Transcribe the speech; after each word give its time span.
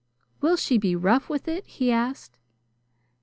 "Will 0.41 0.55
she 0.55 0.79
be 0.79 0.95
rough 0.95 1.29
with 1.29 1.47
it?" 1.47 1.63
he 1.67 1.91
asked. 1.91 2.39